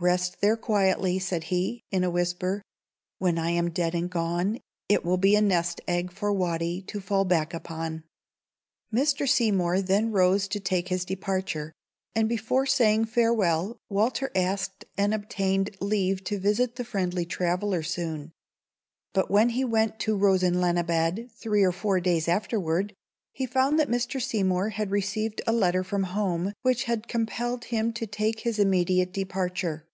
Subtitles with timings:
[0.00, 2.62] "Rest there quietly," said he, in a whisper;
[3.18, 7.00] "when I am dead and gone, it will be a nest egg for Watty to
[7.00, 8.02] fall back upon."
[8.92, 9.26] Mr.
[9.28, 11.72] Seymour then rose to take his departure:
[12.12, 18.32] and before saying farewell, Walter asked and obtained leave to visit the friendly traveller soon;
[19.12, 22.92] but when he went to Rosenlanibad three or four days afterward,
[23.32, 24.22] he found that Mr.
[24.22, 29.12] Seymour had received a letter from home, which had compelled him to take his immediate
[29.12, 29.88] departure.